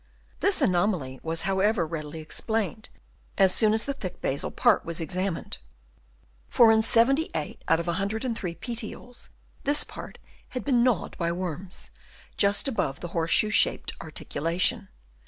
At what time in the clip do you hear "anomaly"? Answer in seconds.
0.63-1.19